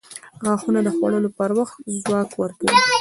•غاښونه 0.43 0.79
د 0.83 0.89
خوړلو 0.95 1.29
پر 1.37 1.49
وخت 1.57 1.75
ځواک 2.03 2.29
ورکوي. 2.41 2.69